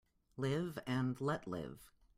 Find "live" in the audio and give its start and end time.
0.35-0.79, 1.45-1.91